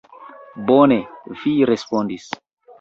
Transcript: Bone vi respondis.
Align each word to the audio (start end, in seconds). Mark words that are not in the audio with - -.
Bone 0.71 0.97
vi 1.43 1.55
respondis. 1.73 2.29